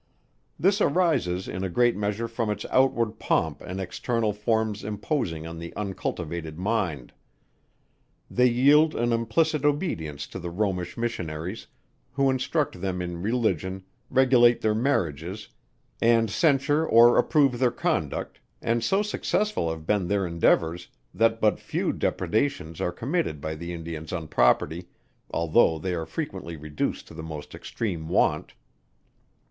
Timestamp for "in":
1.47-1.63, 12.99-13.21